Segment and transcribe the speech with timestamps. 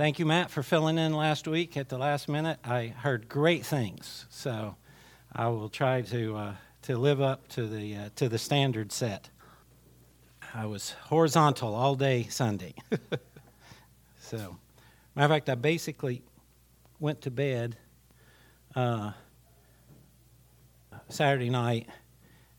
[0.00, 2.58] Thank you, Matt, for filling in last week at the last minute.
[2.64, 4.76] I heard great things, so
[5.30, 9.28] I will try to uh, to live up to the uh, to the standard set.
[10.54, 12.76] I was horizontal all day Sunday,
[14.22, 14.56] so
[15.14, 16.22] matter of fact, I basically
[16.98, 17.76] went to bed
[18.74, 19.12] uh,
[21.10, 21.90] Saturday night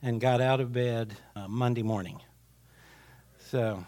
[0.03, 2.21] and got out of bed uh, Monday morning.
[3.49, 3.83] So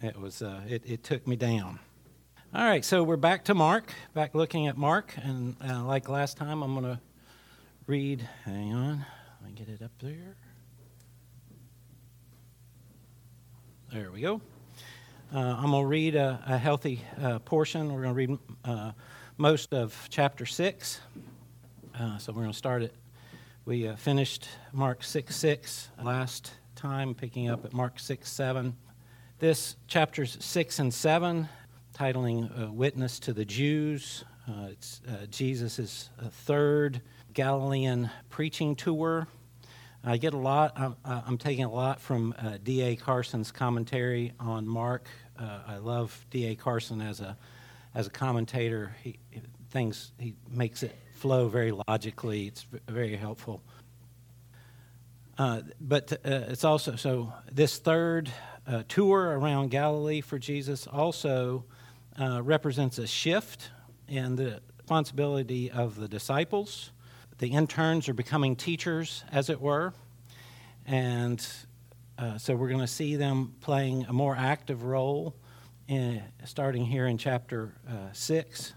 [0.00, 1.80] it was uh, it, it took me down.
[2.52, 6.36] All right, so we're back to Mark, back looking at Mark, and uh, like last
[6.36, 7.00] time, I'm going to
[7.86, 8.28] read.
[8.44, 9.06] Hang on,
[9.40, 10.34] let me get it up there.
[13.92, 14.40] There we go.
[15.32, 17.94] Uh, I'm going to read a, a healthy uh, portion.
[17.94, 18.92] We're going to read uh,
[19.38, 21.00] most of chapter 6.
[21.96, 22.96] Uh, so we're going to start it.
[23.64, 28.76] We uh, finished Mark 6 6 last time, picking up at Mark 6 7.
[29.38, 31.48] This chapters 6 and 7
[32.00, 34.24] titling uh, Witness to the Jews.
[34.48, 37.02] Uh, it's uh, Jesus' third
[37.34, 39.28] Galilean preaching tour.
[40.02, 42.96] I get a lot, I'm, I'm taking a lot from uh, D.A.
[42.96, 45.08] Carson's commentary on Mark.
[45.38, 46.54] Uh, I love D.A.
[46.54, 47.36] Carson as a,
[47.94, 48.96] as a commentator.
[49.04, 49.18] He,
[49.68, 53.60] things, he makes it flow very logically, it's very helpful.
[55.36, 58.30] Uh, but it's also, so this third
[58.88, 61.66] tour around Galilee for Jesus also
[62.20, 63.70] uh, represents a shift
[64.06, 66.90] in the responsibility of the disciples.
[67.38, 69.94] The interns are becoming teachers, as it were.
[70.84, 71.44] And
[72.18, 75.34] uh, so we're going to see them playing a more active role
[75.88, 78.74] in, starting here in chapter uh, 6.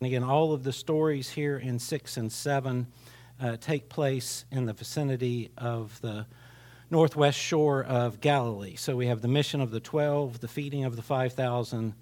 [0.00, 2.86] And again, all of the stories here in 6 and 7
[3.40, 6.26] uh, take place in the vicinity of the
[6.90, 8.74] northwest shore of Galilee.
[8.74, 11.94] So we have the mission of the 12, the feeding of the 5,000,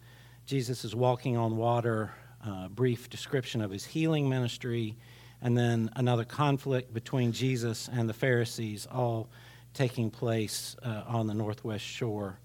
[0.46, 2.12] Jesus is walking on water,
[2.46, 4.94] uh, brief description of his healing ministry,
[5.40, 9.30] and then another conflict between Jesus and the Pharisees, all
[9.72, 12.38] taking place uh, on the northwest shore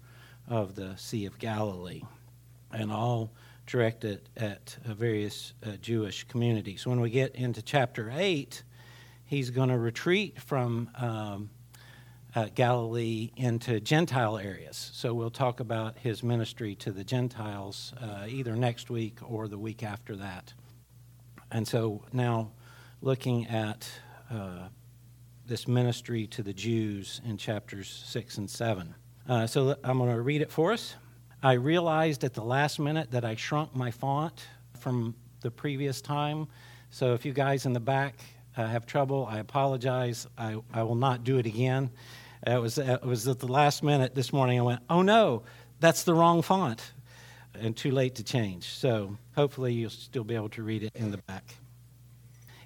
[0.48, 2.00] of the Sea of Galilee,
[2.72, 3.32] and all
[3.66, 6.86] directed at uh, various uh, Jewish communities.
[6.86, 8.62] When we get into chapter 8,
[9.26, 11.50] he's going to retreat from um,
[12.34, 14.90] uh, Galilee into Gentile areas.
[14.94, 19.58] So we'll talk about his ministry to the Gentiles uh, either next week or the
[19.58, 20.52] week after that.
[21.50, 22.52] And so now
[23.02, 23.90] looking at
[24.30, 24.68] uh,
[25.46, 28.94] this ministry to the Jews in chapters 6 and 7.
[29.28, 30.94] Uh, so I'm going to read it for us.
[31.42, 34.46] I realized at the last minute that I shrunk my font
[34.78, 36.46] from the previous time.
[36.90, 38.16] So if you guys in the back
[38.56, 40.26] uh, have trouble, I apologize.
[40.36, 41.90] I, I will not do it again.
[42.46, 44.58] It was, it was at the last minute this morning.
[44.58, 45.42] I went, oh no,
[45.78, 46.92] that's the wrong font,
[47.54, 48.64] and too late to change.
[48.64, 51.56] So hopefully you'll still be able to read it in the back.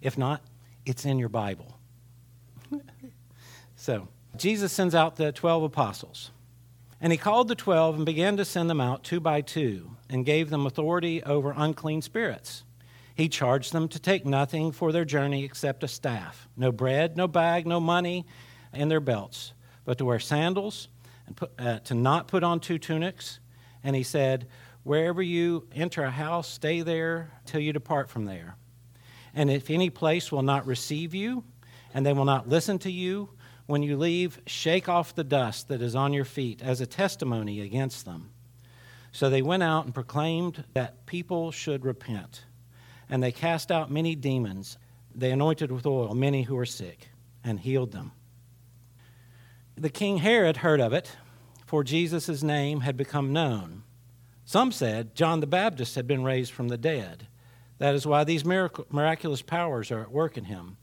[0.01, 0.43] If not,
[0.87, 1.77] it's in your Bible.
[3.77, 6.31] so Jesus sends out the 12 apostles.
[7.01, 10.25] And he called the twelve and began to send them out two by two, and
[10.25, 12.65] gave them authority over unclean spirits.
[13.15, 17.29] He charged them to take nothing for their journey except a staff no bread, no
[17.29, 18.25] bag, no money
[18.73, 19.53] in their belts
[19.85, 20.89] but to wear sandals
[21.27, 23.41] and put, uh, to not put on two tunics.
[23.83, 24.47] And he said,
[24.83, 28.57] Wherever you enter a house, stay there till you depart from there.
[29.35, 31.45] And if any place will not receive you,
[31.95, 33.31] and they will not listen to you,
[33.67, 37.63] when you leave, shake off the dust that is on your feet as a testimony
[37.63, 38.31] against them.
[39.11, 42.45] So they went out and proclaimed that people should repent.
[43.09, 44.77] And they cast out many demons.
[45.15, 47.09] They anointed with oil many who were sick
[47.43, 48.13] and healed them
[49.77, 51.17] the king Herod heard of it,
[51.67, 53.83] for Jesus' name had become known.
[54.45, 57.27] Some said John the Baptist had been raised from the dead.
[57.79, 60.77] That is why these miracle, miraculous powers are at work in him.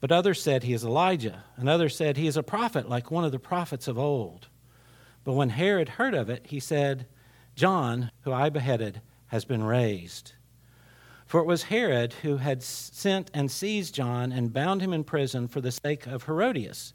[0.00, 3.24] But others said he is Elijah, and others said he is a prophet like one
[3.24, 4.48] of the prophets of old.
[5.24, 7.06] But when Herod heard of it, he said,
[7.54, 10.32] John, who I beheaded, has been raised.
[11.26, 15.48] For it was Herod who had sent and seized John and bound him in prison
[15.48, 16.94] for the sake of Herodias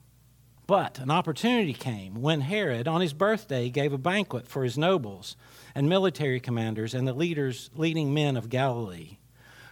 [0.67, 5.35] But an opportunity came when Herod, on his birthday, gave a banquet for his nobles
[5.75, 9.17] and military commanders and the leaders, leading men of Galilee.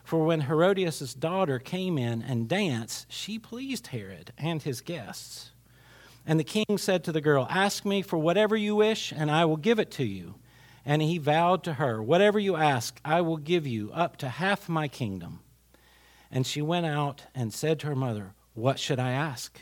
[0.04, 5.52] For when Herodias' daughter came in and danced, she pleased Herod and his guests.
[6.26, 9.46] And the king said to the girl, Ask me for whatever you wish, and I
[9.46, 10.36] will give it to you.
[10.86, 14.68] And he vowed to her, Whatever you ask, I will give you, up to half
[14.68, 15.42] my kingdom.
[16.32, 19.62] And she went out and said to her mother, What should I ask?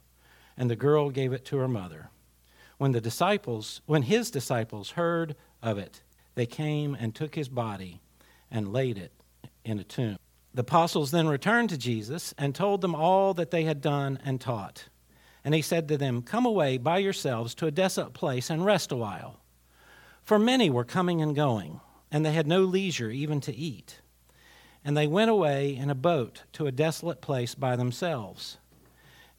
[0.61, 2.11] And the girl gave it to her mother.
[2.77, 6.03] When the disciples, when his disciples heard of it,
[6.35, 7.99] they came and took his body
[8.51, 9.11] and laid it
[9.65, 10.19] in a tomb.
[10.53, 14.39] The apostles then returned to Jesus and told them all that they had done and
[14.39, 14.85] taught.
[15.43, 18.91] And he said to them, Come away by yourselves to a desolate place and rest
[18.91, 19.39] a while.
[20.21, 21.79] For many were coming and going,
[22.11, 23.99] and they had no leisure even to eat.
[24.85, 28.59] And they went away in a boat to a desolate place by themselves.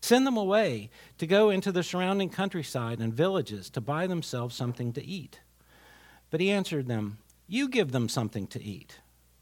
[0.00, 4.92] Send them away to go into the surrounding countryside and villages to buy themselves something
[4.92, 5.40] to eat.
[6.30, 8.98] But he answered them, You give them something to eat.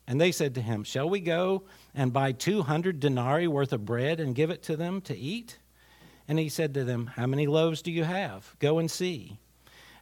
[0.07, 1.65] And they said to him, Shall we go
[1.95, 5.59] and buy 200 denarii worth of bread and give it to them to eat?
[6.29, 8.55] And he said to them, How many loaves do you have?
[8.59, 9.39] Go and see.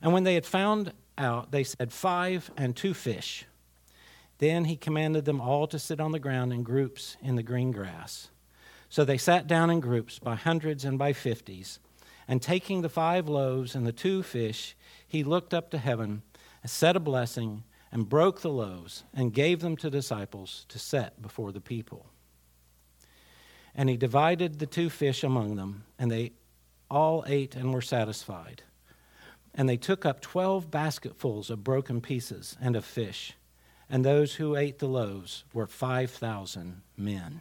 [0.01, 3.45] And when they had found out, they said, Five and two fish.
[4.39, 7.71] Then he commanded them all to sit on the ground in groups in the green
[7.71, 8.29] grass.
[8.93, 11.79] So they sat down in groups by hundreds and by fifties.
[12.29, 14.77] And taking the five loaves and the two fish,
[15.09, 16.21] he looked up to heaven,
[16.63, 21.23] and said a blessing, and broke the loaves, and gave them to disciples to set
[21.23, 22.05] before the people.
[23.75, 26.33] And he divided the two fish among them, and they
[26.91, 28.63] all ate and were satisfied.
[29.55, 33.33] And they took up twelve basketfuls of broken pieces and of fish,
[33.89, 37.41] and those who ate the loaves were five thousand men.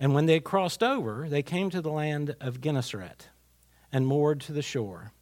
[0.00, 3.28] And when they had crossed over, they came to the land of Gennesaret
[3.92, 5.12] and moored to the shore.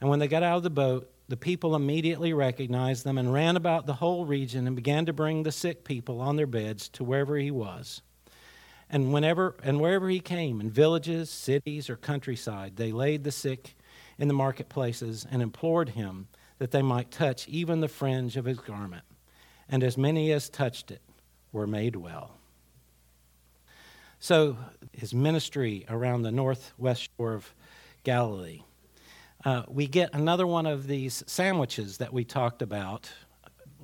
[0.00, 3.56] And when they got out of the boat, the people immediately recognized them and ran
[3.56, 7.02] about the whole region and began to bring the sick people on their beds to
[7.02, 8.00] wherever he was.
[8.88, 13.74] And whenever and wherever he came, in villages, cities, or countryside, they laid the sick
[14.18, 18.58] in the marketplaces and implored him that they might touch even the fringe of his
[18.58, 19.04] garment.
[19.68, 21.00] And as many as touched it
[21.50, 22.36] were made well.
[24.22, 24.56] So,
[24.92, 27.52] his ministry around the northwest shore of
[28.04, 28.62] Galilee.
[29.44, 33.10] Uh, we get another one of these sandwiches that we talked about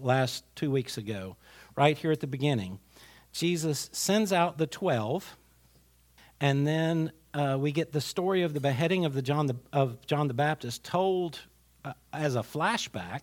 [0.00, 1.34] last two weeks ago,
[1.74, 2.78] right here at the beginning.
[3.32, 5.36] Jesus sends out the 12,
[6.40, 10.06] and then uh, we get the story of the beheading of, the John, the, of
[10.06, 11.40] John the Baptist told
[11.84, 13.22] uh, as a flashback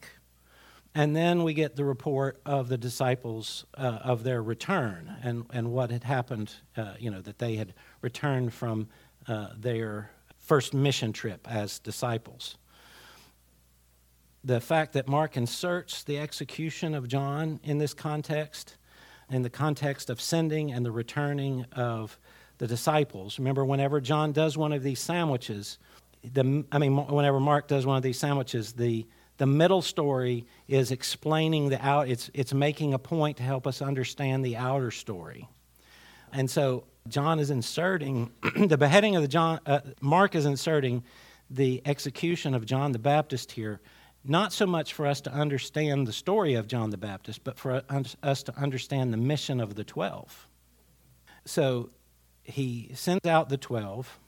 [0.96, 5.72] and then we get the report of the disciples uh, of their return and, and
[5.72, 8.88] what had happened, uh, you know, that they had returned from
[9.28, 10.10] uh, their
[10.40, 12.58] first mission trip as disciples.
[14.46, 18.78] the fact that Mark inserts the execution of John in this context,
[19.32, 22.20] in the context of sending and the returning of
[22.60, 23.40] the disciples.
[23.40, 25.80] Remember, whenever John does one of these sandwiches,
[26.24, 29.08] the, I mean, whenever Mark does one of these sandwiches, the,
[29.38, 33.82] the middle story is explaining the out, it's, it's making a point to help us
[33.82, 35.48] understand the outer story.
[36.32, 38.32] And so John is inserting
[38.68, 41.04] the beheading of the John, uh, Mark is inserting
[41.50, 43.80] the execution of John the Baptist here
[44.28, 47.84] not so much for us to understand the story of John the Baptist, but for
[48.24, 50.48] us to understand the mission of the 12.
[51.46, 51.92] So
[52.44, 54.20] he sends out the 12,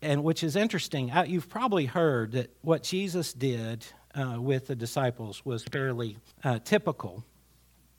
[0.00, 1.12] and which is interesting.
[1.26, 7.24] You've probably heard that what Jesus did uh, with the disciples was fairly uh, typical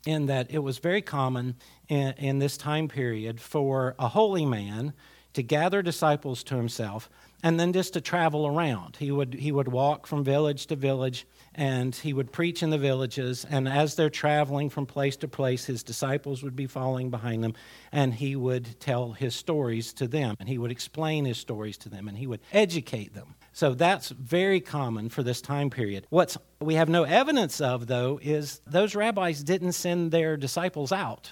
[0.06, 1.56] in that it was very common
[1.88, 4.92] in, in this time period for a holy man
[5.32, 7.10] to gather disciples to himself
[7.42, 8.96] and then just to travel around.
[8.96, 12.78] He would, he would walk from village to village and he would preach in the
[12.78, 13.44] villages.
[13.48, 17.54] And as they're traveling from place to place, his disciples would be following behind them
[17.92, 21.88] and he would tell his stories to them and he would explain his stories to
[21.88, 23.34] them and he would educate them.
[23.54, 26.08] So that's very common for this time period.
[26.10, 31.30] What we have no evidence of, though, is those rabbis didn't send their disciples out.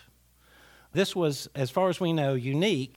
[0.93, 2.95] This was, as far as we know, unique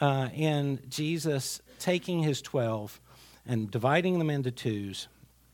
[0.00, 3.00] uh, in Jesus taking his 12
[3.44, 5.08] and dividing them into twos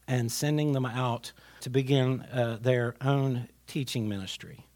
[0.07, 4.67] and sending them out to begin uh, their own teaching ministry.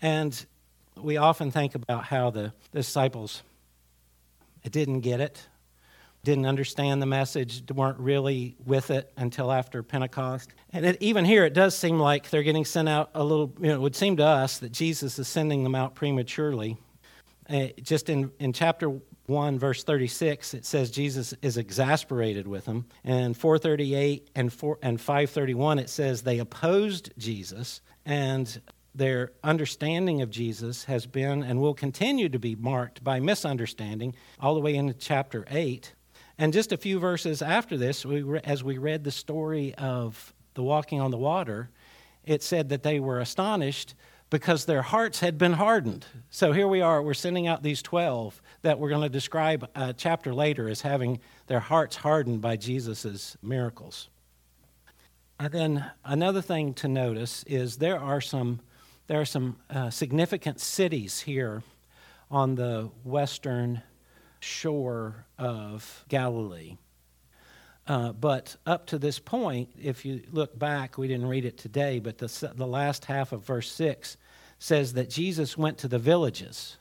[0.00, 0.46] And
[0.96, 3.42] we often think about how the disciples
[4.70, 5.48] didn't get it,
[6.22, 10.50] didn't understand the message, weren't really with it until after Pentecost.
[10.72, 13.68] And it, even here, it does seem like they're getting sent out a little, you
[13.68, 16.76] know, it would seem to us that Jesus is sending them out prematurely.
[17.48, 22.84] Uh, just in, in chapter 1 verse 36 it says jesus is exasperated with them
[23.04, 28.60] and 438 and 4 and 531 it says they opposed jesus and
[28.92, 34.54] their understanding of jesus has been and will continue to be marked by misunderstanding all
[34.54, 35.94] the way into chapter 8
[36.40, 40.34] and just a few verses after this we re- as we read the story of
[40.54, 41.70] the walking on the water
[42.24, 43.94] it said that they were astonished
[44.30, 46.06] because their hearts had been hardened.
[46.30, 49.92] So here we are, we're sending out these 12 that we're going to describe a
[49.92, 51.18] chapter later as having
[51.48, 54.08] their hearts hardened by Jesus' miracles.
[55.40, 58.60] And then another thing to notice is there are some,
[59.08, 61.64] there are some uh, significant cities here
[62.30, 63.82] on the western
[64.40, 66.76] shore of Galilee.
[67.86, 71.98] Uh, but up to this point, if you look back, we didn't read it today,
[71.98, 74.16] but the, the last half of verse 6
[74.58, 76.76] says that Jesus went to the villages.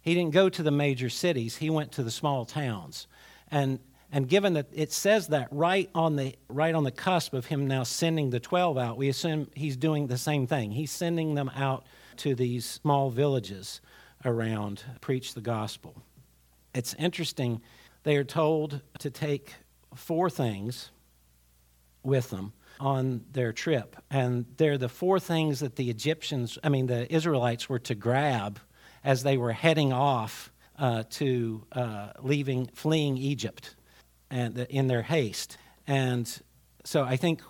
[0.00, 3.06] He didn't go to the major cities, he went to the small towns.
[3.50, 3.78] And,
[4.10, 7.66] and given that it says that right on, the, right on the cusp of him
[7.66, 10.72] now sending the 12 out, we assume he's doing the same thing.
[10.72, 11.86] He's sending them out
[12.18, 13.80] to these small villages
[14.24, 16.02] around, preach the gospel.
[16.74, 17.60] It's interesting,
[18.02, 19.54] they are told to take
[19.94, 20.90] four things
[22.02, 23.96] with them on their trip.
[24.10, 28.60] And they're the four things that the Egyptians, I mean, the Israelites were to grab
[29.04, 33.74] as they were heading off uh, to uh, leaving, fleeing Egypt
[34.30, 35.58] and the, in their haste.
[35.86, 36.30] And
[36.84, 37.42] so I think,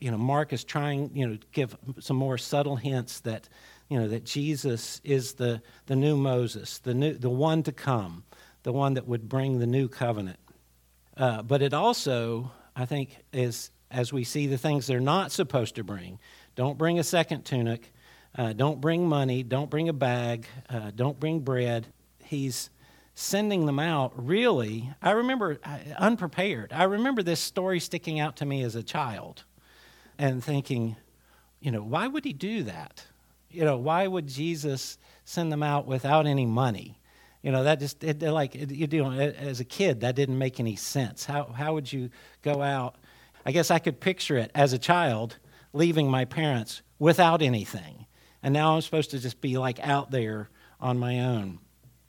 [0.00, 3.48] you know, Mark is trying, you know, to give some more subtle hints that,
[3.88, 8.24] you know, that Jesus is the, the new Moses, the, new, the one to come,
[8.64, 10.38] the one that would bring the new covenant.
[11.16, 15.76] Uh, but it also, I think, is as we see the things they're not supposed
[15.76, 16.18] to bring.
[16.56, 17.92] Don't bring a second tunic.
[18.36, 19.44] Uh, don't bring money.
[19.44, 20.46] Don't bring a bag.
[20.68, 21.86] Uh, don't bring bread.
[22.24, 22.70] He's
[23.14, 24.90] sending them out really.
[25.00, 25.60] I remember
[25.96, 26.72] unprepared.
[26.72, 29.44] I remember this story sticking out to me as a child
[30.18, 30.96] and thinking,
[31.60, 33.04] you know, why would he do that?
[33.50, 36.98] You know, why would Jesus send them out without any money?
[37.44, 40.58] You know, that just, it, like, it, you know, as a kid, that didn't make
[40.60, 41.26] any sense.
[41.26, 42.08] How, how would you
[42.40, 42.96] go out?
[43.44, 45.36] I guess I could picture it as a child
[45.74, 48.06] leaving my parents without anything.
[48.42, 50.48] And now I'm supposed to just be like out there
[50.80, 51.58] on my own.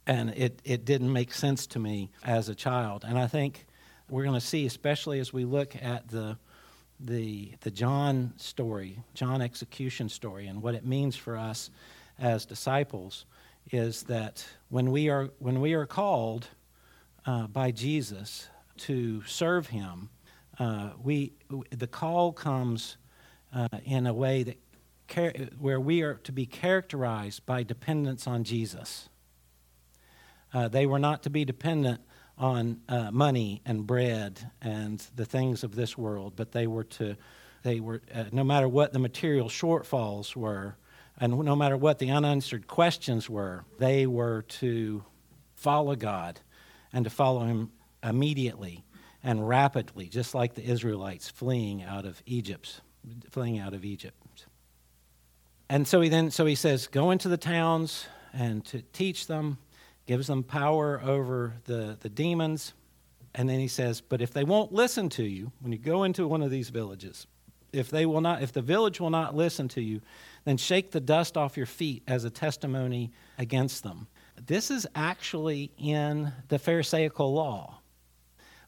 [0.08, 3.04] And it, it didn't make sense to me as a child.
[3.06, 3.66] And I think
[4.10, 6.38] we're going to see, especially as we look at the,
[6.98, 11.72] the, the John story, John execution story, and what it means for us
[12.18, 13.26] as disciples,
[13.72, 16.48] is that when we are, when we are called
[17.26, 20.10] uh, by Jesus to serve him,
[20.60, 21.34] uh, we,
[21.70, 22.98] the call comes
[23.54, 24.58] uh, in a way that
[25.60, 29.08] where we are to be characterized by dependence on Jesus.
[30.54, 32.02] Uh, they were not to be dependent
[32.38, 37.16] on uh, money and bread and the things of this world, but they were to
[37.66, 40.76] they were, uh, no matter what the material shortfalls were,
[41.18, 45.04] and no matter what the unanswered questions were, they were to
[45.56, 46.40] follow God
[46.92, 47.72] and to follow Him
[48.04, 48.84] immediately
[49.24, 52.82] and rapidly, just like the Israelites fleeing out of Egypt,
[53.32, 54.46] fleeing out of Egypt.
[55.68, 59.58] And so he then so he says, go into the towns and to teach them,
[60.06, 62.74] gives them power over the, the demons.
[63.34, 66.28] And then he says, but if they won't listen to you, when you go into
[66.28, 67.26] one of these villages,
[67.74, 70.02] if they will not if the village will not listen to you,
[70.46, 74.08] then shake the dust off your feet as a testimony against them.
[74.44, 77.82] This is actually in the Pharisaical law,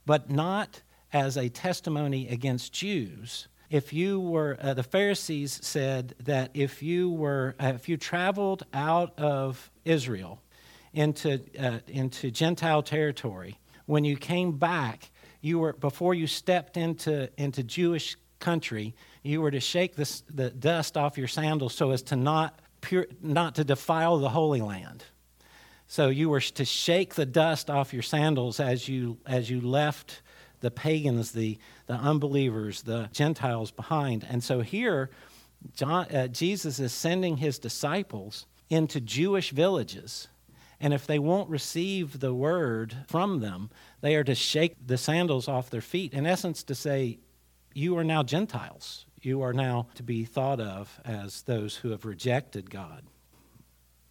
[0.05, 0.81] but not
[1.13, 3.48] as a testimony against Jews.
[3.69, 8.63] If you were, uh, the Pharisees said that if you were, uh, if you traveled
[8.74, 10.41] out of Israel
[10.93, 17.29] into, uh, into Gentile territory, when you came back, you were, before you stepped into,
[17.38, 18.96] into Jewish country,
[19.27, 23.07] you were to shake this, the dust off your sandals so as to not, pure,
[23.22, 25.03] not to defile the Holy Land.
[25.88, 30.22] So you were to shake the dust off your sandals as you, as you left
[30.60, 34.25] the pagans, the, the unbelievers, the Gentiles behind.
[34.29, 35.10] And so here,
[35.75, 40.27] John, uh, Jesus is sending his disciples into Jewish villages.
[40.79, 43.69] And if they won't receive the word from them,
[44.01, 47.19] they are to shake the sandals off their feet, in essence, to say,
[47.74, 49.05] you are now Gentiles.
[49.27, 53.03] You are now to be thought of as those who have rejected God.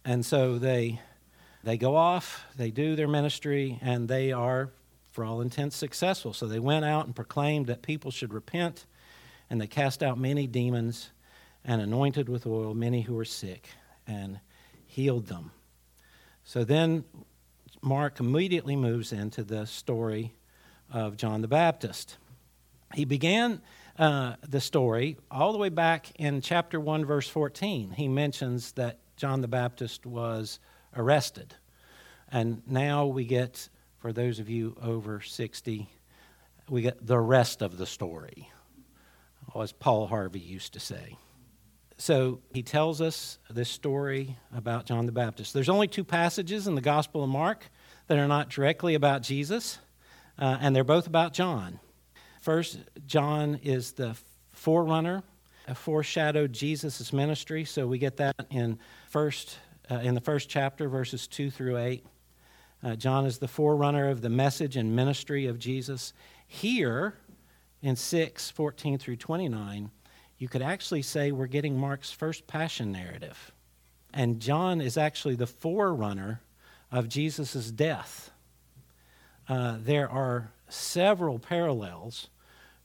[0.05, 1.01] And so they,
[1.63, 4.69] they go off, they do their ministry, and they are,
[5.11, 6.33] for all intents, successful.
[6.33, 8.85] So they went out and proclaimed that people should repent,
[9.49, 11.09] and they cast out many demons
[11.65, 13.69] and anointed with oil many who were sick
[14.05, 14.39] and
[14.85, 15.49] healed them.
[16.43, 17.05] So then
[17.81, 20.33] Mark immediately moves into the story
[20.93, 22.17] of John the Baptist.
[22.93, 23.61] He began
[23.97, 27.91] uh, the story all the way back in chapter 1, verse 14.
[27.91, 30.59] He mentions that John the Baptist was
[30.95, 31.55] arrested.
[32.31, 35.89] And now we get, for those of you over 60,
[36.69, 38.49] we get the rest of the story,
[39.59, 41.17] as Paul Harvey used to say.
[41.97, 45.53] So he tells us this story about John the Baptist.
[45.53, 47.65] There's only two passages in the Gospel of Mark
[48.05, 49.79] that are not directly about Jesus,
[50.37, 51.79] uh, and they're both about John.
[52.47, 54.15] First, John is the
[54.53, 55.21] forerunner,
[55.75, 57.65] foreshadowed Jesus' ministry.
[57.65, 58.79] So we get that in
[59.09, 59.59] first
[59.91, 62.05] uh, in the first chapter, verses two through eight.
[62.81, 66.13] Uh, John is the forerunner of the message and ministry of Jesus.
[66.47, 67.15] Here,
[67.81, 69.91] in 6, 14 through 29,
[70.37, 73.51] you could actually say we're getting Mark's first passion narrative.
[74.13, 76.39] And John is actually the forerunner
[76.93, 78.31] of Jesus' death.
[79.49, 82.29] Uh, there are several parallels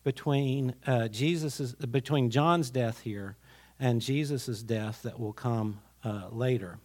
[0.04, 3.36] between uh, Jesus's, between John's death here
[3.78, 6.78] and Jesus' death that will come uh, later.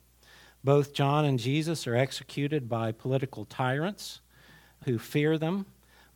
[0.64, 4.22] Both John and Jesus are executed by political tyrants
[4.86, 5.66] who fear them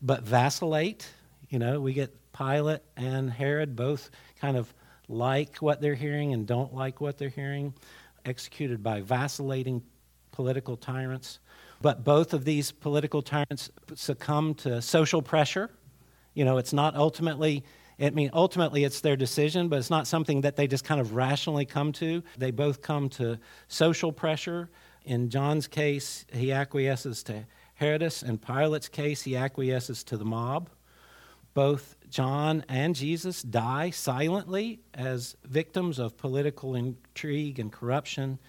[0.02, 1.08] but vacillate.
[1.50, 4.10] You know, we get Pilate and Herod both
[4.40, 4.74] kind of
[5.08, 7.74] like what they're hearing and don't like what they're hearing,
[8.26, 9.84] executed by vacillating
[10.32, 11.40] political tyrants.
[11.82, 15.70] But both of these political tyrants succumb to social pressure
[16.34, 17.64] you know, it's not ultimately,
[18.00, 21.14] I mean, ultimately it's their decision, but it's not something that they just kind of
[21.14, 22.24] rationally come to.
[22.38, 24.70] They both come to social pressure.
[25.04, 28.24] In John's case, he acquiesces to Herodias.
[28.24, 30.70] In Pilate's case, he acquiesces to the mob.
[31.54, 38.40] Both John and Jesus die silently as victims of political intrigue and corruption.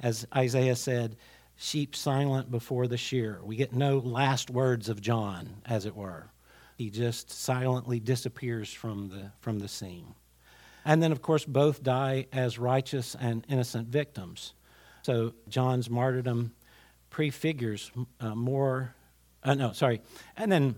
[0.00, 1.16] As Isaiah said,
[1.56, 3.40] sheep silent before the shear.
[3.42, 6.30] We get no last words of John, as it were.
[6.76, 10.14] He just silently disappears from the, from the scene.
[10.84, 14.52] And then, of course, both die as righteous and innocent victims.
[15.02, 16.52] So John's martyrdom
[17.10, 18.94] prefigures uh, more.
[19.42, 20.02] Uh, no, sorry.
[20.36, 20.76] And then,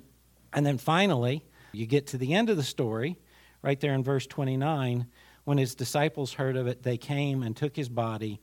[0.53, 3.19] and then finally, you get to the end of the story,
[3.61, 5.07] right there in verse 29.
[5.45, 8.41] When his disciples heard of it, they came and took his body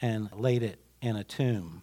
[0.00, 1.82] and laid it in a tomb.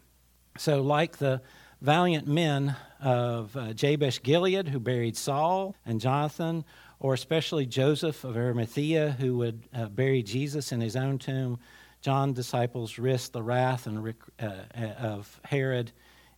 [0.57, 1.41] So, like the
[1.81, 6.65] valiant men of uh, Jabesh Gilead who buried Saul and Jonathan,
[6.99, 11.59] or especially Joseph of Arimathea who would uh, bury Jesus in his own tomb,
[12.01, 14.47] John's disciples risked the wrath and, uh,
[14.99, 15.91] of Herod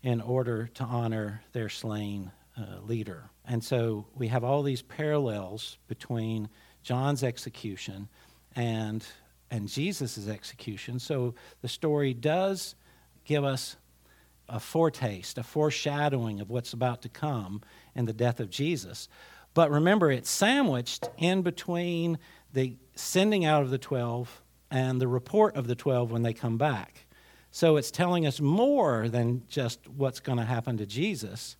[0.04, 3.30] in order to honor their slain uh, leader.
[3.46, 6.50] And so we have all these parallels between
[6.84, 8.10] John's execution
[8.58, 9.06] and,
[9.50, 11.00] and Jesus' execution.
[11.00, 12.76] So the story does
[13.24, 13.78] give us
[14.50, 17.62] a foretaste, a foreshadowing of what's about to come
[17.96, 19.10] in the death of Jesus.
[19.54, 22.20] But remember, it's sandwiched in between
[22.54, 26.58] the sending out of the 12 and the report of the 12 when they come
[26.58, 27.06] back.
[27.52, 31.56] So it's telling us more than just what's going to happen to Jesus.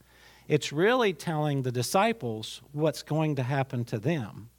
[0.48, 4.50] It's really telling the disciples what's going to happen to them.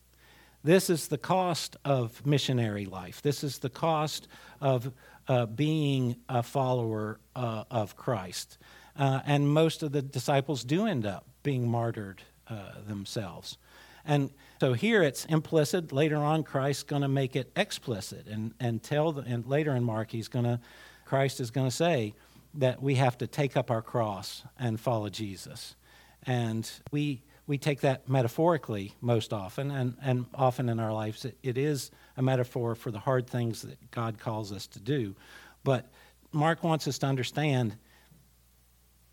[0.64, 3.22] This is the cost of missionary life.
[3.22, 4.26] This is the cost
[4.60, 4.92] of
[5.28, 8.58] uh, being a follower uh, of Christ.
[8.96, 13.58] Uh, and most of the disciples do end up being martyred uh, themselves.
[14.04, 15.92] And so here it's implicit.
[15.92, 19.84] Later on, Christ's going to make it explicit and, and tell, the, and later in
[19.84, 20.58] Mark, he's going to,
[21.04, 22.14] Christ is going to say
[22.54, 25.76] that we have to take up our cross and follow Jesus.
[26.24, 31.36] And we, we take that metaphorically most often, and, and often in our lives, it,
[31.42, 35.16] it is a metaphor for the hard things that God calls us to do.
[35.64, 35.90] But
[36.30, 37.76] Mark wants us to understand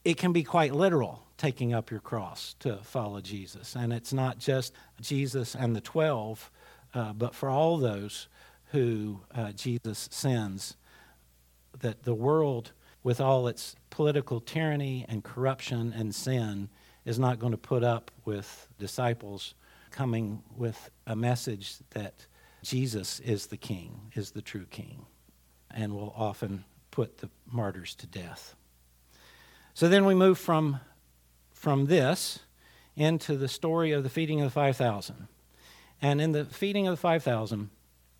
[0.04, 3.74] it can be quite literal taking up your cross to follow Jesus.
[3.74, 6.52] And it's not just Jesus and the 12,
[6.94, 8.28] uh, but for all those
[8.72, 10.76] who uh, Jesus sends,
[11.80, 16.70] that the world, with all its political tyranny and corruption and sin,
[17.06, 19.54] is not going to put up with disciples
[19.92, 22.26] coming with a message that
[22.64, 25.06] Jesus is the king, is the true king,
[25.72, 28.56] and will often put the martyrs to death.
[29.74, 30.80] So then we move from,
[31.54, 32.40] from this
[32.96, 35.28] into the story of the feeding of the 5,000.
[36.02, 37.70] And in the feeding of the 5,000,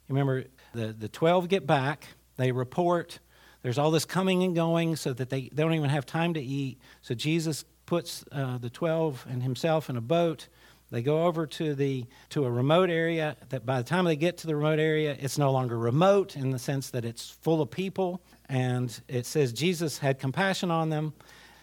[0.08, 3.20] remember, the, the 12 get back, they report,
[3.64, 6.42] there's all this coming and going so that they, they don't even have time to
[6.42, 6.80] eat.
[7.02, 10.48] So Jesus puts uh, the 12 and himself in a boat.
[10.92, 14.38] They go over to, the, to a remote area that by the time they get
[14.40, 17.72] to the remote area, it's no longer remote in the sense that it's full of
[17.72, 18.22] people.
[18.48, 21.14] And it says Jesus had compassion on them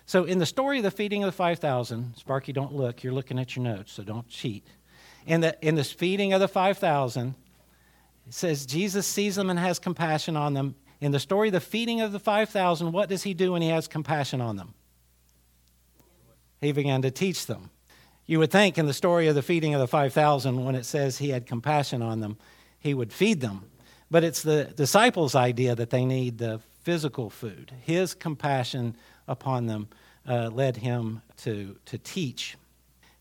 [0.06, 3.02] so, in the story of the feeding of the 5,000, Sparky, don't look.
[3.02, 4.66] You're looking at your notes, so don't cheat.
[5.26, 7.34] In, the, in this feeding of the 5,000,
[8.26, 10.74] it says Jesus sees them and has compassion on them.
[11.00, 13.68] In the story of the feeding of the 5,000, what does he do when he
[13.68, 14.74] has compassion on them?
[16.62, 17.70] He began to teach them.
[18.24, 21.18] You would think in the story of the feeding of the 5,000, when it says
[21.18, 22.38] he had compassion on them,
[22.78, 23.64] he would feed them.
[24.10, 27.72] But it's the disciples' idea that they need the physical food.
[27.82, 28.96] His compassion
[29.26, 29.88] upon them
[30.26, 32.56] uh, led him to, to teach.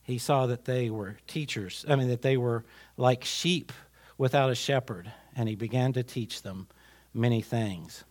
[0.04, 2.64] He saw that they were teachers, I mean, that they were
[2.96, 3.72] like sheep
[4.20, 6.68] without a shepherd, and he began to teach them
[7.14, 8.04] many things.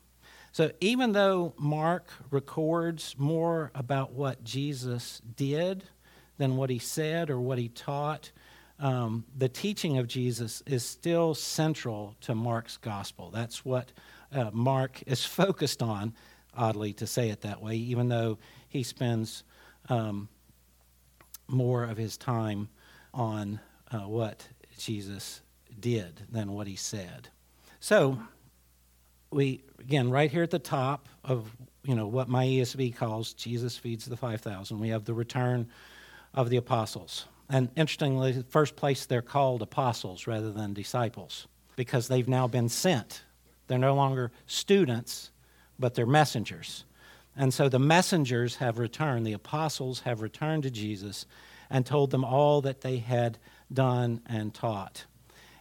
[0.53, 5.85] So, even though Mark records more about what Jesus did
[6.39, 8.33] than what he said or what he taught,
[8.81, 13.31] um, the teaching of Jesus is still central to Mark's gospel.
[13.31, 13.93] That's what
[14.33, 16.15] uh, Mark is focused on
[16.55, 19.45] oddly to say it that way, even though he spends
[19.89, 20.29] um,
[21.47, 22.69] more of his time
[23.13, 23.61] on
[23.91, 24.47] uh, what
[24.79, 25.43] Jesus
[25.79, 27.29] did than what he said.
[27.81, 28.19] So,
[29.31, 31.51] we again right here at the top of
[31.85, 35.69] you know what my ESV calls Jesus feeds the 5000 we have the return
[36.35, 42.09] of the apostles and interestingly the first place they're called apostles rather than disciples because
[42.09, 43.23] they've now been sent
[43.67, 45.31] they're no longer students
[45.81, 46.85] but they're messengers.
[47.35, 51.25] And so the messengers have returned, the apostles have returned to Jesus
[51.71, 53.39] and told them all that they had
[53.73, 55.07] done and taught.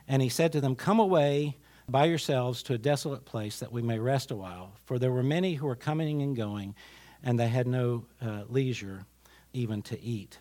[0.08, 1.56] And he said to them, Come away
[1.92, 4.74] by yourselves to a desolate place that we may rest a while.
[4.86, 6.76] For there were many who were coming and going,
[7.24, 9.06] and they had no uh, leisure
[9.54, 10.40] even to eat.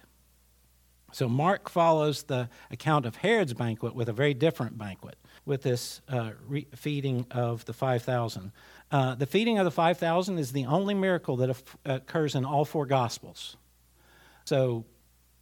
[1.13, 6.03] So Mark follows the account of Herod's banquet with a very different banquet, with this
[6.09, 8.53] uh, re- feeding of the 5,000.
[8.91, 12.85] Uh, the feeding of the 5,000 is the only miracle that occurs in all four
[12.85, 13.57] Gospels.
[14.45, 14.85] So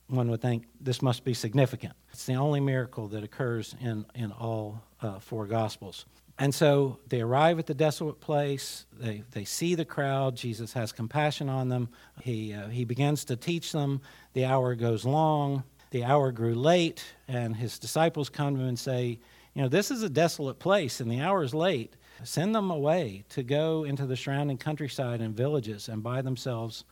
[0.09, 1.95] one would think this must be significant.
[2.12, 6.05] It's the only miracle that occurs in, in all uh, four Gospels.
[6.38, 8.85] And so they arrive at the desolate place.
[8.92, 10.37] They, they see the crowd.
[10.37, 11.88] Jesus has compassion on them.
[12.21, 14.03] He, uh, he begins to teach them.
[14.35, 15.64] The hour goes long.
[15.92, 19.19] The hour grew late, and his disciples come to him and say,
[19.55, 21.97] You know, this is a desolate place, and the hour is late.
[22.23, 26.85] Send them away to go into the surrounding countryside and villages and buy themselves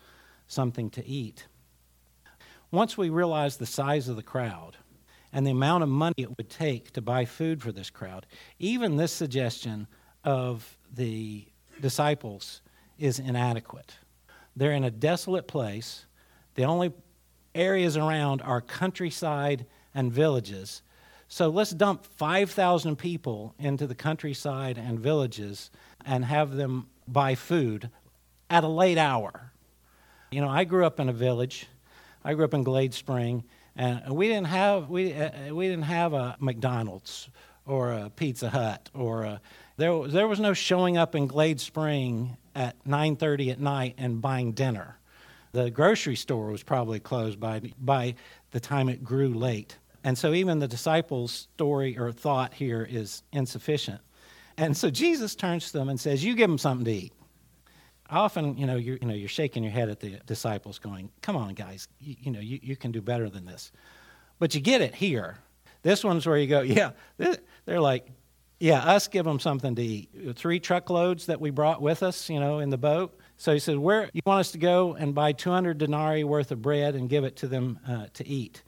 [0.46, 1.46] something to eat.
[2.70, 4.76] Once we realize the size of the crowd
[5.34, 8.24] and the amount of money it would take to buy food for this crowd,
[8.58, 9.86] even this suggestion
[10.24, 11.44] of the
[11.82, 12.62] disciples
[12.98, 13.96] is inadequate.
[14.56, 16.06] They're in a desolate place.
[16.54, 16.94] The only
[17.54, 20.82] areas around are countryside and villages
[21.28, 25.70] so let's dump 5,000 people into the countryside and villages
[26.04, 27.90] and have them buy food
[28.50, 29.52] at a late hour.
[30.30, 31.66] You know, I grew up in a village.
[32.24, 33.42] I grew up in Glade Spring,
[33.76, 37.28] And we didn't have we uh, we didn't have a McDonald's
[37.66, 39.40] or a Pizza Hut or a,
[39.76, 44.52] there there was no showing up in Glade Spring at 9:30 at night and buying
[44.52, 44.98] dinner.
[45.52, 48.14] The grocery store was probably closed by by
[48.52, 49.78] the time it grew late.
[50.04, 54.00] And so even the disciples' story or thought here is insufficient.
[54.56, 57.12] And so Jesus turns to them and says, "You give them something to eat."
[58.14, 61.36] Often, you know, you're, you know, you're shaking your head at the disciples, going, "Come
[61.36, 63.72] on, guys, you, you know, you, you can do better than this."
[64.38, 65.38] But you get it here.
[65.82, 68.06] This one's where you go, "Yeah." They're like,
[68.60, 72.40] "Yeah, us give them something to eat." Three truckloads that we brought with us, you
[72.40, 73.18] know, in the boat.
[73.36, 76.62] So he said, "Where you want us to go and buy 200 denarii worth of
[76.62, 78.62] bread and give it to them uh, to eat?"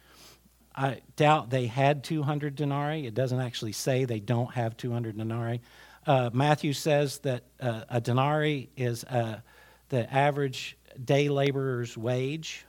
[0.77, 3.07] I doubt they had 200 denarii.
[3.07, 5.63] It doesn't actually say they don't have 200 denarii.
[6.07, 9.41] Uh, Matthew says that uh, a denarii is uh,
[9.89, 12.65] the average day laborer's wage.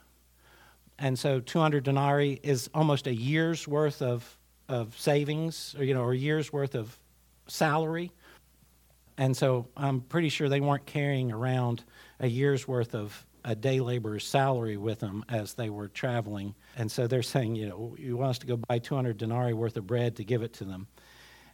[0.98, 4.36] And so 200 denarii is almost a year's worth of,
[4.68, 6.98] of savings, or, you know, or a year's worth of
[7.46, 8.10] salary.
[9.16, 11.84] And so I'm pretty sure they weren't carrying around
[12.18, 16.54] a year's worth of a day laborer's salary with them as they were traveling.
[16.76, 19.76] And so they're saying, you know, you want us to go buy 200 denarii worth
[19.76, 20.88] of bread to give it to them.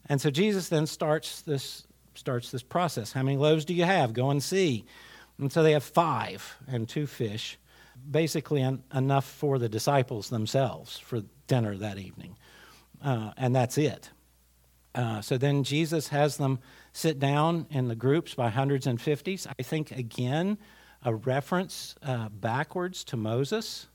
[0.09, 3.13] And so Jesus then starts this, starts this process.
[3.13, 4.13] How many loaves do you have?
[4.13, 4.85] Go and see.
[5.39, 7.59] And so they have five and two fish,
[8.11, 12.37] basically en- enough for the disciples themselves for dinner that evening.
[13.03, 14.11] Uh, and that's it.
[14.95, 16.61] Uh, so then Jesus has them
[16.93, 19.47] sit down in the groups by hundreds and fifties.
[19.59, 20.59] I think, again,
[21.03, 23.89] a reference uh, backwards to Moses.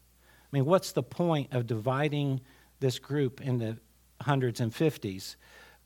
[0.44, 2.42] I mean, what's the point of dividing
[2.80, 3.78] this group into
[4.22, 5.38] hundreds and fifties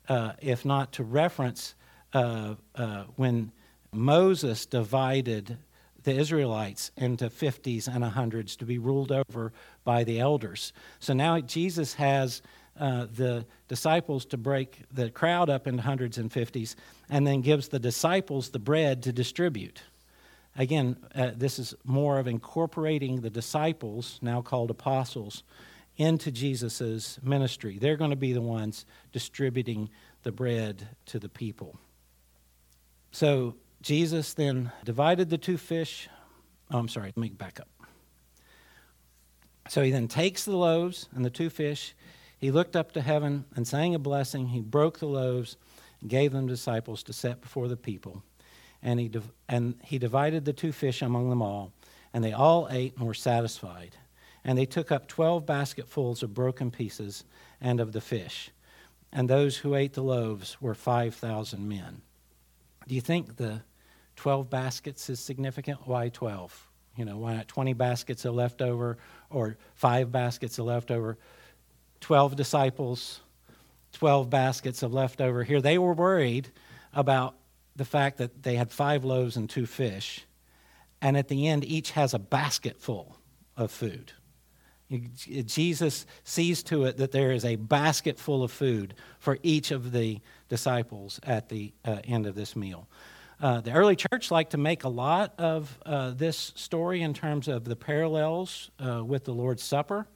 [0.09, 1.75] uh, if not to reference
[2.13, 3.51] uh, uh when
[3.91, 5.57] Moses divided
[6.03, 10.73] the Israelites into 50s and 100s to be ruled over by the elders?
[10.99, 12.41] So now Jesus has
[12.79, 16.75] uh, the disciples to break the crowd up into hundreds and fifties
[17.09, 19.81] and then gives the disciples the bread to distribute.
[20.55, 25.43] Again, uh, this is more of incorporating the disciples, now called apostles,
[25.97, 27.77] into Jesus' ministry.
[27.77, 29.89] They're going to be the ones distributing
[30.23, 31.77] the bread to the people.
[33.11, 36.09] So Jesus then divided the two fish.
[36.71, 37.69] Oh, I'm sorry, let me back up.
[39.69, 41.95] So he then takes the loaves and the two fish.
[42.37, 44.47] He looked up to heaven and sang a blessing.
[44.47, 45.57] He broke the loaves
[46.01, 48.23] and gave them disciples to set before the people
[48.83, 51.71] and he, div- and he divided the two fish among them all,
[52.13, 53.95] and they all ate and were satisfied.
[54.43, 57.23] And they took up twelve basketfuls of broken pieces
[57.61, 58.51] and of the fish.
[59.11, 62.01] And those who ate the loaves were 5,000 men.
[62.87, 63.61] Do you think the
[64.15, 65.87] 12 baskets is significant?
[65.87, 66.69] Why 12?
[66.97, 68.97] You know, why not 20 baskets of leftover
[69.29, 71.17] or five baskets of leftover?
[72.01, 73.21] 12 disciples,
[73.93, 75.43] 12 baskets of leftover.
[75.43, 76.51] Here they were worried
[76.93, 77.35] about
[77.75, 80.25] the fact that they had five loaves and two fish,
[81.01, 83.17] and at the end, each has a basket full
[83.57, 84.11] of food.
[85.45, 89.91] Jesus sees to it that there is a basket full of food for each of
[89.91, 92.87] the disciples at the uh, end of this meal.
[93.41, 97.47] Uh, the early church liked to make a lot of uh, this story in terms
[97.47, 100.07] of the parallels uh, with the Lord's Supper.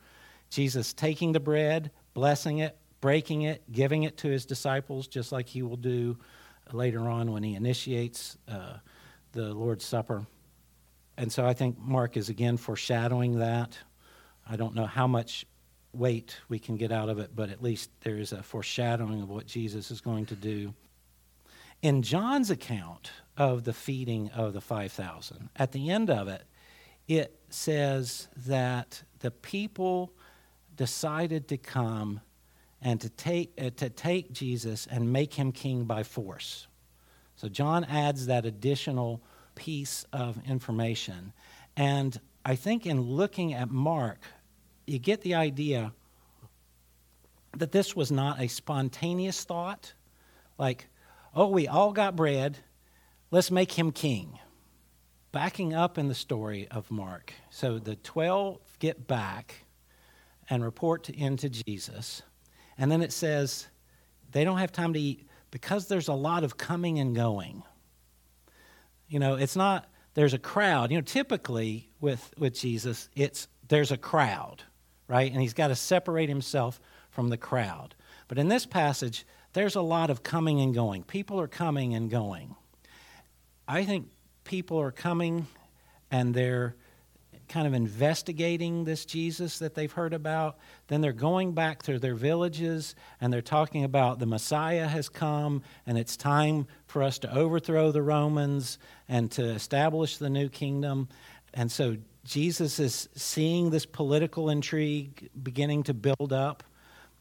[0.49, 5.47] Jesus taking the bread, blessing it, breaking it, giving it to his disciples, just like
[5.47, 6.17] he will do
[6.71, 8.77] later on when he initiates uh,
[9.33, 10.25] the Lord's Supper.
[11.17, 13.77] And so I think Mark is again foreshadowing that.
[14.49, 15.45] I don't know how much
[15.93, 19.29] weight we can get out of it, but at least there is a foreshadowing of
[19.29, 20.73] what Jesus is going to do.
[21.81, 26.43] In John's account of the feeding of the 5,000, at the end of it,
[27.07, 30.11] it says that the people
[30.75, 32.21] decided to come
[32.81, 36.67] and to take, uh, to take Jesus and make him king by force.
[37.35, 39.21] So John adds that additional
[39.55, 41.33] piece of information.
[41.75, 44.19] And I think in looking at Mark,
[44.87, 45.91] you get the idea
[47.57, 49.93] that this was not a spontaneous thought,
[50.57, 50.87] like,
[51.35, 52.57] oh, we all got bread,
[53.29, 54.39] let's make him king.
[55.31, 57.33] Backing up in the story of Mark.
[57.49, 59.65] So the 12 get back
[60.49, 62.23] and report to, into Jesus.
[62.77, 63.67] And then it says
[64.31, 67.63] they don't have time to eat because there's a lot of coming and going.
[69.09, 70.91] You know, it's not there's a crowd.
[70.91, 74.63] You know, typically with with Jesus, it's there's a crowd,
[75.07, 75.31] right?
[75.31, 77.95] And he's got to separate himself from the crowd.
[78.27, 81.03] But in this passage, there's a lot of coming and going.
[81.03, 82.55] People are coming and going.
[83.67, 84.09] I think
[84.43, 85.47] people are coming
[86.11, 86.75] and they're
[87.49, 90.57] kind of investigating this Jesus that they've heard about.
[90.87, 95.63] Then they're going back to their villages and they're talking about the Messiah has come
[95.85, 101.07] and it's time for us to overthrow the Romans and to establish the new kingdom.
[101.53, 106.61] And so Jesus is seeing this political intrigue beginning to build up.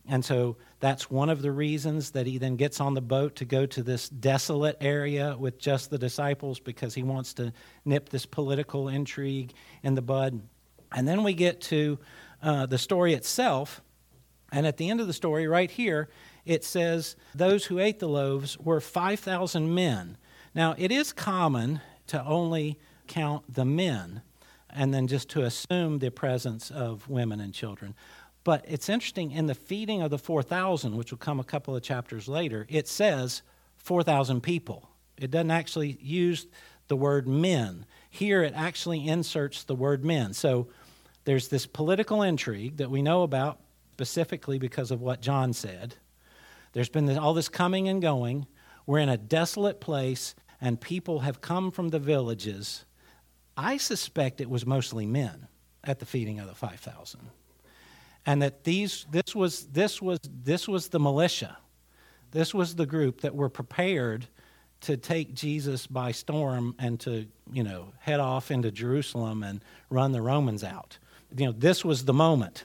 [0.09, 3.45] And so that's one of the reasons that he then gets on the boat to
[3.45, 7.53] go to this desolate area with just the disciples because he wants to
[7.85, 9.53] nip this political intrigue
[9.85, 10.40] in the bud.
[10.90, 12.01] And then we get to
[12.42, 13.83] uh, the story itself.
[14.51, 16.09] And at the end of the story, right here,
[16.45, 20.16] it says, Those who ate the loaves were 5,000 men.
[20.53, 24.23] Now, it is common to only count the men
[24.77, 27.95] and then just to assume the presence of women and children.
[28.45, 31.83] But it's interesting in the feeding of the 4,000, which will come a couple of
[31.83, 33.43] chapters later, it says
[33.77, 34.89] 4,000 people.
[35.17, 36.47] It doesn't actually use
[36.89, 37.87] the word men.
[38.11, 40.33] Here it actually inserts the word men.
[40.33, 40.69] So
[41.25, 43.59] there's this political intrigue that we know about
[43.95, 45.95] specifically because of what John said.
[46.73, 48.47] There's been all this coming and going.
[48.85, 52.85] We're in a desolate place, and people have come from the villages.
[53.57, 55.49] I suspect it was mostly men
[55.85, 57.31] at the feeding of the 5,000
[58.27, 61.57] and that these this was this was this was the militia.
[62.33, 64.27] This was the group that were prepared
[64.83, 70.12] to take Jesus by storm and to you know head off into Jerusalem and run
[70.12, 70.99] the Romans out.
[71.35, 72.64] You know this was the moment.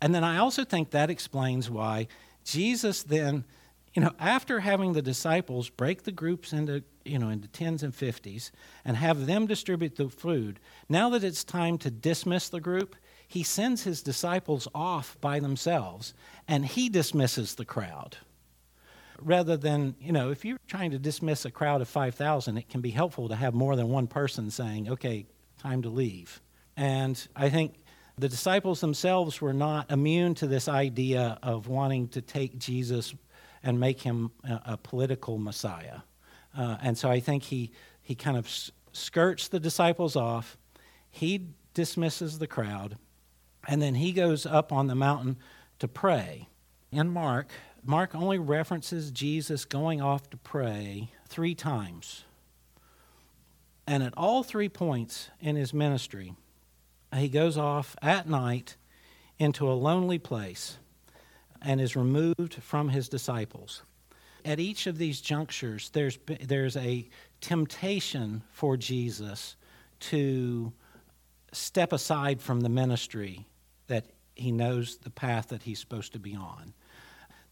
[0.00, 2.06] And then I also think that explains why
[2.44, 3.44] Jesus then
[3.94, 7.94] you know after having the disciples break the groups into you know into tens and
[7.94, 8.50] fifties
[8.84, 12.96] and have them distribute the food now that it's time to dismiss the group
[13.34, 16.14] he sends his disciples off by themselves
[16.46, 18.16] and he dismisses the crowd.
[19.20, 22.80] Rather than, you know, if you're trying to dismiss a crowd of 5,000, it can
[22.80, 25.26] be helpful to have more than one person saying, okay,
[25.58, 26.40] time to leave.
[26.76, 27.74] And I think
[28.18, 33.14] the disciples themselves were not immune to this idea of wanting to take Jesus
[33.64, 36.00] and make him a, a political Messiah.
[36.56, 37.72] Uh, and so I think he,
[38.02, 38.48] he kind of
[38.92, 40.56] skirts the disciples off.
[41.10, 42.98] He dismisses the crowd.
[43.66, 45.38] And then he goes up on the mountain
[45.78, 46.48] to pray.
[46.92, 47.48] In Mark,
[47.82, 52.24] Mark only references Jesus going off to pray three times.
[53.86, 56.34] And at all three points in his ministry,
[57.14, 58.76] he goes off at night
[59.38, 60.78] into a lonely place
[61.64, 63.82] and is removed from his disciples.
[64.44, 67.08] At each of these junctures, there's, there's a
[67.40, 69.56] temptation for Jesus
[70.00, 70.72] to
[71.52, 73.46] step aside from the ministry
[73.86, 76.74] that he knows the path that he's supposed to be on.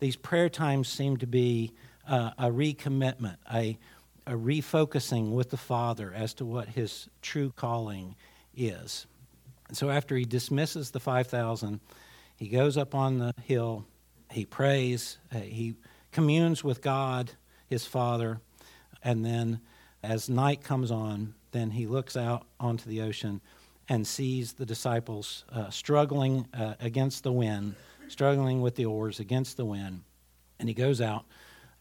[0.00, 1.72] These prayer times seem to be
[2.08, 3.78] uh, a recommitment, a,
[4.26, 8.16] a refocusing with the Father as to what his true calling
[8.56, 9.06] is.
[9.68, 11.80] And so after he dismisses the 5,000,
[12.36, 13.86] he goes up on the hill,
[14.32, 15.74] he prays, uh, he
[16.10, 17.32] communes with God,
[17.66, 18.40] his Father,
[19.02, 19.60] and then
[20.02, 23.40] as night comes on, then he looks out onto the ocean
[23.88, 27.74] and sees the disciples uh, struggling uh, against the wind,
[28.08, 30.02] struggling with the oars against the wind.
[30.58, 31.24] And he goes out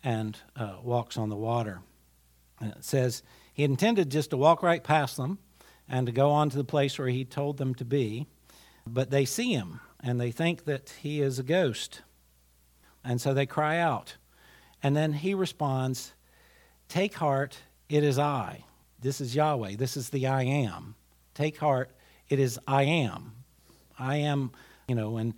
[0.04, 1.82] and uh, walks on the water.
[2.60, 5.40] And it says he intended just to walk right past them
[5.88, 8.28] and to go on to the place where he told them to be.
[8.88, 12.02] But they see him and they think that he is a ghost.
[13.04, 14.16] And so they cry out.
[14.84, 16.14] And then he responds,
[16.88, 17.58] Take heart,
[17.90, 18.66] it is I.
[19.00, 19.76] This is Yahweh.
[19.78, 20.96] This is the I am.
[21.34, 21.92] Take heart,
[22.30, 23.34] it is I am.
[23.98, 24.52] I am,
[24.88, 25.34] you know, when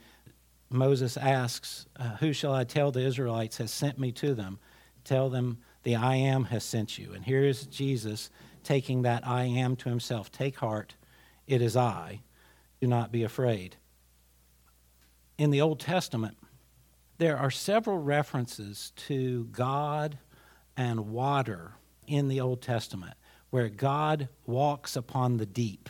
[0.70, 4.60] Moses asks, uh, Who shall I tell the Israelites has sent me to them?
[5.04, 7.14] Tell them the I am has sent you.
[7.14, 8.30] And here is Jesus
[8.64, 10.32] taking that I am to himself.
[10.32, 10.96] Take heart,
[11.48, 12.22] it is I.
[12.82, 13.76] Do not be afraid.
[15.38, 16.38] In the Old Testament,
[17.18, 20.18] there are several references to God
[20.76, 21.74] and water
[22.08, 23.16] in the Old Testament
[23.50, 25.90] where God walks upon the deep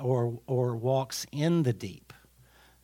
[0.00, 2.12] or, or walks in the deep.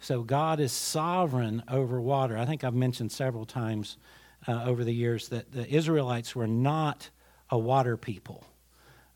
[0.00, 2.36] So God is sovereign over water.
[2.36, 3.98] I think I've mentioned several times
[4.46, 7.08] uh, over the years that the Israelites were not
[7.50, 8.44] a water people.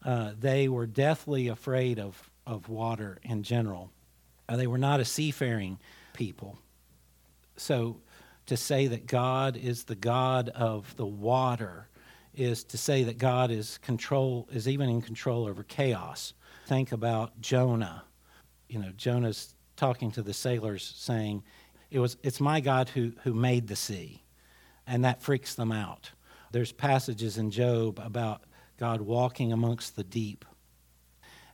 [0.04, 3.90] Uh, they were deathly afraid of, of water in general.
[4.48, 5.78] Uh, they were not a seafaring
[6.12, 6.58] people.
[7.56, 8.00] So
[8.48, 11.88] to say that God is the God of the water
[12.34, 16.34] is to say that God is control is even in control over chaos.
[16.66, 18.04] Think about Jonah.
[18.68, 21.42] You know, Jonah's talking to the sailors saying,
[21.90, 24.22] it was, It's my God who, who made the sea.
[24.86, 26.12] And that freaks them out.
[26.50, 28.44] There's passages in Job about
[28.78, 30.44] God walking amongst the deep.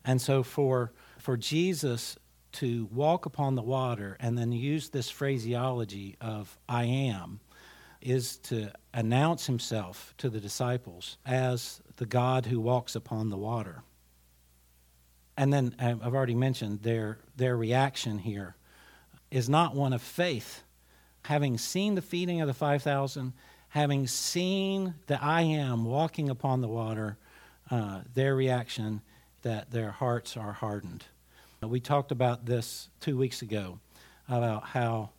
[0.04, 2.18] And so, for for Jesus
[2.54, 7.40] to walk upon the water and then use this phraseology of I am
[8.00, 13.82] is to announce himself to the disciples as the God who walks upon the water.
[15.36, 18.56] And then uh, I've already mentioned their, their reaction here
[19.30, 20.62] is not one of faith.
[21.24, 23.32] Having seen the feeding of the 5,000,
[23.68, 27.16] having seen the I am walking upon the water,
[27.70, 29.00] uh, their reaction
[29.42, 31.04] that their hearts are hardened.
[31.64, 33.78] Uh, we talked about this two weeks ago
[34.28, 35.10] about how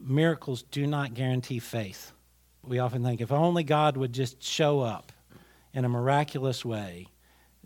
[0.00, 2.12] miracles do not guarantee faith.
[2.62, 5.12] We often think if only God would just show up
[5.72, 7.08] in a miraculous way,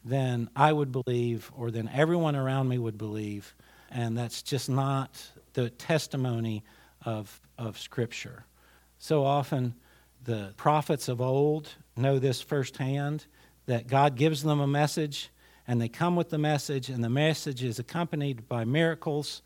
[0.04, 3.54] then I would believe, or then everyone around me would believe.
[3.90, 6.62] And that's just not the testimony
[7.04, 8.44] of, of Scripture.
[8.98, 9.74] So often,
[10.24, 13.26] the prophets of old know this firsthand
[13.66, 15.30] that God gives them a message,
[15.66, 19.42] and they come with the message, and the message is accompanied by miracles.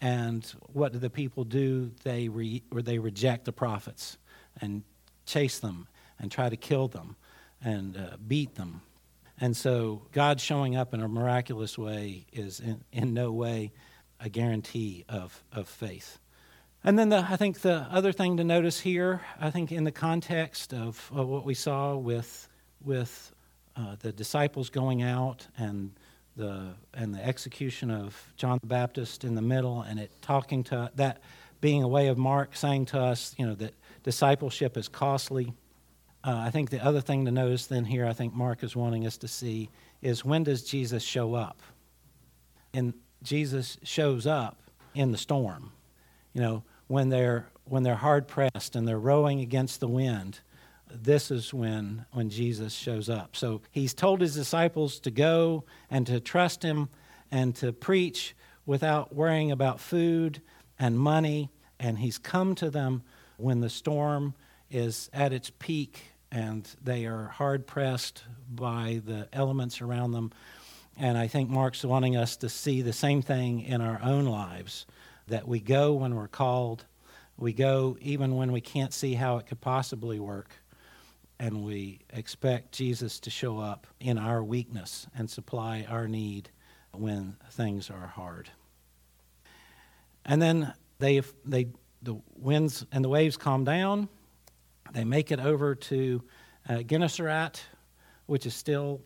[0.00, 1.92] And what do the people do?
[2.02, 4.18] They, re, they reject the prophets
[4.60, 4.82] and
[5.26, 5.86] chase them
[6.18, 7.16] and try to kill them
[7.64, 8.82] and uh, beat them.
[9.40, 13.72] And so God showing up in a miraculous way is in, in no way
[14.20, 16.18] a guarantee of, of faith.
[16.84, 19.92] And then the, I think the other thing to notice here, I think in the
[19.92, 22.48] context of, of what we saw with,
[22.84, 23.31] with
[23.76, 25.92] uh, the disciples going out and
[26.36, 30.90] the, and the execution of John the Baptist in the middle, and it talking to
[30.94, 31.22] that
[31.60, 35.52] being a way of Mark saying to us, you know, that discipleship is costly.
[36.24, 39.06] Uh, I think the other thing to notice then here, I think Mark is wanting
[39.06, 39.70] us to see,
[40.02, 41.62] is when does Jesus show up?
[42.74, 44.58] And Jesus shows up
[44.94, 45.72] in the storm.
[46.32, 50.40] You know, when they're when they're hard pressed and they're rowing against the wind,
[50.94, 53.36] this is when when Jesus shows up.
[53.36, 56.88] So he's told his disciples to go and to trust him
[57.30, 58.34] and to preach
[58.66, 60.42] without worrying about food
[60.78, 63.02] and money, and he's come to them
[63.36, 64.34] when the storm
[64.70, 70.32] is at its peak and they are hard pressed by the elements around them.
[70.96, 74.86] And I think Mark's wanting us to see the same thing in our own lives
[75.28, 76.84] that we go when we're called,
[77.36, 80.50] we go even when we can't see how it could possibly work,
[81.42, 86.50] and we expect Jesus to show up in our weakness and supply our need
[86.92, 88.48] when things are hard.
[90.24, 91.66] And then they, they,
[92.00, 94.08] the winds and the waves calm down.
[94.92, 96.22] They make it over to
[96.68, 97.60] uh, Gennesaret,
[98.26, 99.00] which is still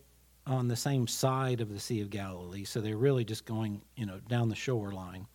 [0.45, 2.65] on the same side of the Sea of Galilee.
[2.65, 5.25] So they're really just going, you know, down the shoreline.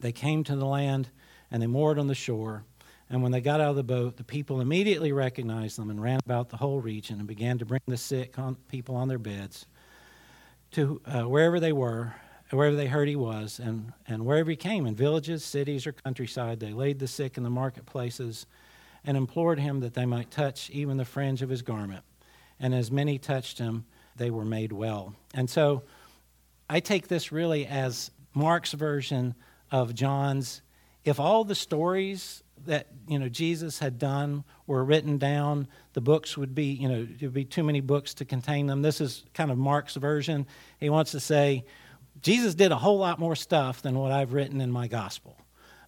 [0.00, 1.08] They came to the land
[1.52, 2.64] and they moored on the shore.
[3.12, 6.18] And when they got out of the boat, the people immediately recognized them and ran
[6.24, 9.66] about the whole region and began to bring the sick on, people on their beds
[10.70, 12.14] to uh, wherever they were,
[12.48, 16.58] wherever they heard he was, and, and wherever he came, in villages, cities, or countryside.
[16.58, 18.46] They laid the sick in the marketplaces
[19.04, 22.04] and implored him that they might touch even the fringe of his garment.
[22.58, 23.84] And as many touched him,
[24.16, 25.14] they were made well.
[25.34, 25.82] And so
[26.70, 29.34] I take this really as Mark's version
[29.70, 30.62] of John's.
[31.04, 36.36] If all the stories that you know Jesus had done were written down, the books
[36.36, 38.82] would be you know would be too many books to contain them.
[38.82, 40.46] This is kind of Mark's version.
[40.78, 41.64] He wants to say
[42.20, 45.36] Jesus did a whole lot more stuff than what I've written in my gospel.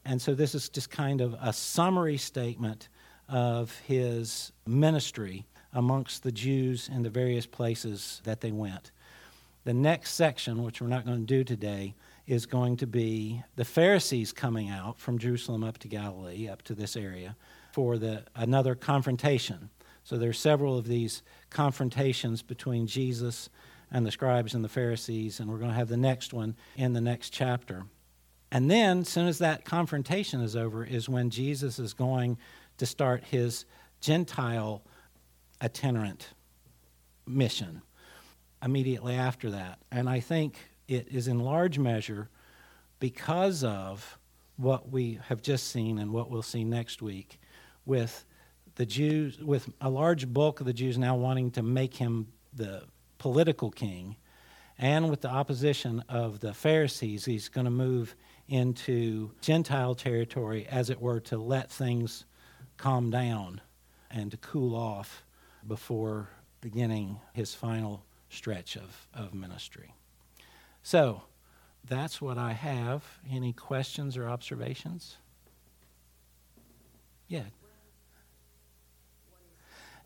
[0.04, 2.88] And so this is just kind of a summary statement
[3.28, 8.90] of his ministry amongst the Jews in the various places that they went.
[9.64, 11.94] The next section, which we're not going to do today,
[12.26, 16.74] is going to be the Pharisees coming out from Jerusalem up to Galilee, up to
[16.74, 17.36] this area,
[17.72, 19.70] for the, another confrontation.
[20.04, 23.50] So there's several of these confrontations between Jesus
[23.90, 26.92] and the scribes and the Pharisees, and we're going to have the next one in
[26.92, 27.84] the next chapter.
[28.50, 32.38] And then, as soon as that confrontation is over, is when Jesus is going
[32.78, 33.64] to start his
[34.00, 34.82] Gentile
[35.62, 36.28] itinerant
[37.26, 37.82] mission
[38.62, 39.78] immediately after that.
[39.90, 40.58] And I think
[40.88, 42.28] it is in large measure
[43.00, 44.18] because of
[44.56, 47.40] what we have just seen and what we'll see next week
[47.84, 48.24] with
[48.76, 52.84] the Jews, with a large bulk of the Jews now wanting to make him the
[53.18, 54.16] political king,
[54.78, 58.16] and with the opposition of the Pharisees, he's going to move
[58.48, 62.24] into Gentile territory, as it were, to let things
[62.76, 63.60] calm down
[64.10, 65.24] and to cool off
[65.66, 66.28] before
[66.60, 69.94] beginning his final stretch of, of ministry.
[70.84, 71.22] So,
[71.88, 73.02] that's what I have.
[73.28, 75.16] Any questions or observations?
[77.26, 77.44] Yeah.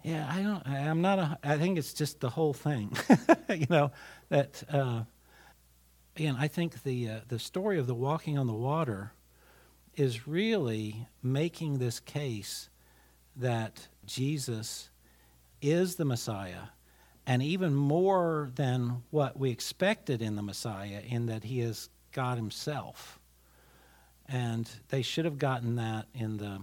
[0.05, 0.67] Yeah, I don't.
[0.67, 1.19] I'm not.
[1.19, 2.97] A, I think it's just the whole thing.
[3.51, 3.91] you know
[4.29, 5.03] that uh,
[6.15, 9.13] again, I think the uh, the story of the walking on the water
[9.97, 12.71] is really making this case
[13.35, 14.91] that Jesus
[15.61, 16.69] is the Messiah,
[17.29, 22.39] and even more than what we expected in the Messiah, in that he is God
[22.39, 23.21] Himself.
[24.27, 26.63] And they should have gotten that in the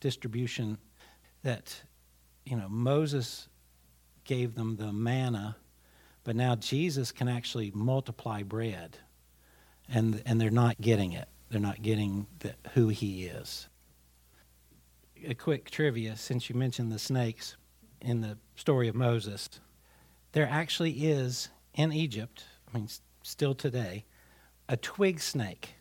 [0.00, 0.78] distribution
[1.42, 1.82] that,
[2.46, 3.48] you know, Moses
[4.24, 5.56] gave them the manna,
[6.24, 8.96] but now Jesus can actually multiply bread,
[9.90, 11.28] and and they're not getting it.
[11.50, 13.68] They're not getting the, who He is.
[15.26, 17.56] A quick trivia, since you mentioned the snakes
[18.00, 19.48] in the story of Moses,
[20.32, 22.44] there actually is in Egypt.
[22.68, 22.88] I mean,
[23.22, 24.04] still today,
[24.68, 25.74] a twig snake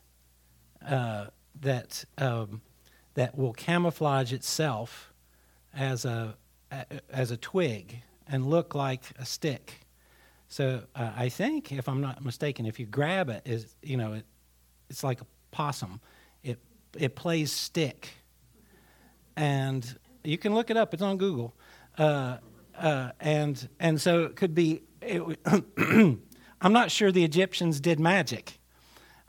[0.86, 1.28] uh,
[1.62, 2.62] that um,
[3.16, 5.14] that will camouflage itself
[5.74, 6.36] as a
[7.10, 9.82] as a twig and look like a stick.
[10.50, 14.14] So uh, I think, if I'm not mistaken, if you grab it, is you know,
[14.14, 14.26] it,
[14.90, 16.00] it's like a possum.
[16.44, 16.60] It
[16.98, 18.10] it plays stick,
[19.36, 20.94] and you can look it up.
[20.94, 21.54] It's on Google,
[21.98, 22.38] uh,
[22.78, 24.84] uh, and and so it could be.
[25.02, 25.22] It,
[26.60, 28.60] I'm not sure the Egyptians did magic.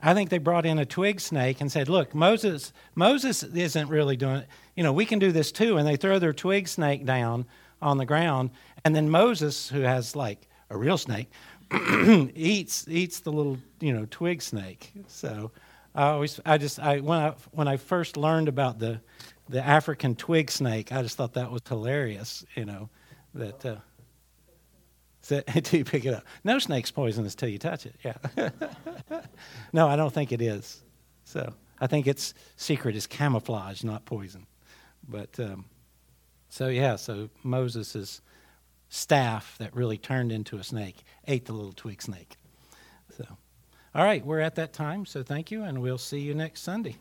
[0.01, 4.17] I think they brought in a twig snake and said, "Look, Moses Moses isn't really
[4.17, 4.47] doing it.
[4.75, 7.45] You know, we can do this too." And they throw their twig snake down
[7.81, 8.51] on the ground,
[8.83, 11.29] and then Moses, who has like a real snake,
[12.35, 14.91] eats eats the little you know twig snake.
[15.07, 15.51] So
[15.93, 19.01] I always I just I when I when I first learned about the
[19.49, 22.45] the African twig snake, I just thought that was hilarious.
[22.55, 22.89] You know
[23.33, 23.65] that.
[23.65, 23.75] Uh,
[25.47, 26.23] until you pick it up.
[26.43, 27.95] No snake's poisonous till you touch it.
[28.03, 28.49] Yeah.
[29.73, 30.81] no, I don't think it is.
[31.25, 34.47] So I think its secret is camouflage, not poison.
[35.07, 35.65] But um,
[36.49, 38.21] so yeah, so Moses'
[38.89, 42.37] staff that really turned into a snake ate the little twig snake.
[43.15, 43.25] So,
[43.93, 45.05] all right, we're at that time.
[45.05, 46.97] So thank you, and we'll see you next Sunday.